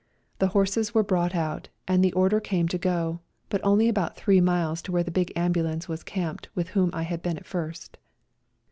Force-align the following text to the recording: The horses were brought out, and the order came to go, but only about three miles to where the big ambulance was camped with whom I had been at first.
The 0.39 0.47
horses 0.47 0.95
were 0.95 1.03
brought 1.03 1.35
out, 1.35 1.69
and 1.87 2.03
the 2.03 2.11
order 2.13 2.39
came 2.39 2.67
to 2.69 2.79
go, 2.79 3.19
but 3.49 3.61
only 3.63 3.87
about 3.87 4.15
three 4.15 4.41
miles 4.41 4.81
to 4.81 4.91
where 4.91 5.03
the 5.03 5.11
big 5.11 5.31
ambulance 5.35 5.87
was 5.87 6.01
camped 6.01 6.49
with 6.55 6.69
whom 6.69 6.89
I 6.91 7.03
had 7.03 7.21
been 7.21 7.37
at 7.37 7.45
first. 7.45 7.99